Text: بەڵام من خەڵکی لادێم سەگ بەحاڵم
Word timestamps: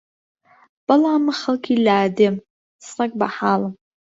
بەڵام 0.87 1.21
من 1.25 1.35
خەڵکی 1.41 1.81
لادێم 1.85 2.35
سەگ 2.91 3.11
بەحاڵم 3.19 3.73